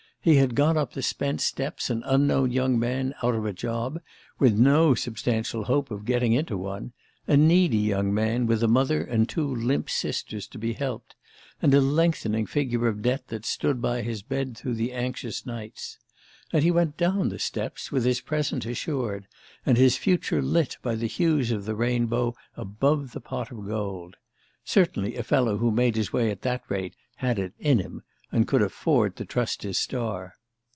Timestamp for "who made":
25.57-25.95